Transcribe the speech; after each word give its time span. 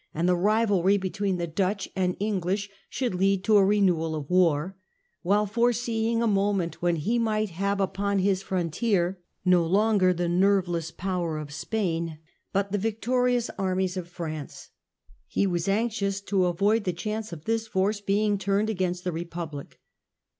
and 0.15 0.27
the 0.27 0.35
rivalry 0.35 0.97
between 0.97 1.37
the 1.37 1.45
Dutch 1.45 1.87
and 1.95 2.17
English 2.19 2.71
should 2.89 3.13
lead 3.13 3.43
to 3.43 3.57
a 3.57 3.63
renewal 3.63 4.15
of 4.15 4.27
war; 4.31 4.75
while, 5.21 5.45
foreseeing 5.45 6.23
a 6.23 6.25
moment 6.25 6.81
when 6.81 6.95
he 6.95 7.19
might 7.19 7.51
have 7.51 7.79
upon 7.79 8.17
his 8.17 8.41
frontier 8.41 9.19
no 9.45 9.63
longer 9.63 10.11
the 10.11 10.27
nerveless 10.27 10.89
power 10.89 11.37
of 11.37 11.53
Spain 11.53 12.17
but 12.51 12.71
the 12.71 12.79
victorious 12.79 13.51
armies 13.59 13.95
of 13.95 14.07
France, 14.09 14.69
he 15.27 15.45
was 15.45 15.67
anxious 15.67 16.19
to 16.19 16.47
avoid 16.47 16.83
the 16.83 16.93
chance 16.93 17.31
of 17.31 17.45
this 17.45 17.67
force 17.67 18.01
being 18.01 18.39
turned 18.39 18.71
against 18.71 19.03
the 19.03 19.11
Republic. 19.11 19.79